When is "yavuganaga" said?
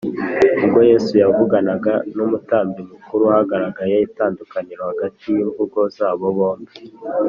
1.23-1.93